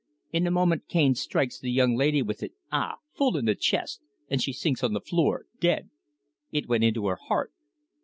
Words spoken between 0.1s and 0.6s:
In a